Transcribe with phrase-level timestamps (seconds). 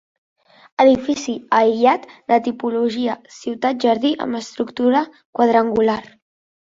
[0.83, 5.03] Edifici aïllat de tipologia ciutat-jardí amb estructura
[5.41, 6.01] quadrangular.